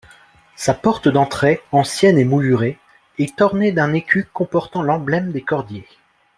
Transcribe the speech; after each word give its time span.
Sa 0.55 0.73
porte 0.73 1.07
d'entrée, 1.07 1.61
ancienne 1.71 2.17
et 2.17 2.25
moulurée 2.25 2.79
est 3.19 3.39
ornée 3.39 3.71
d'un 3.71 3.93
écu 3.93 4.27
comportant 4.33 4.81
l'emblème 4.81 5.31
des 5.31 5.43
cordiers. 5.43 5.85